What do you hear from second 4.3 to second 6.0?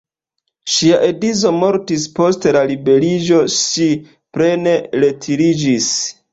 plene retiriĝis.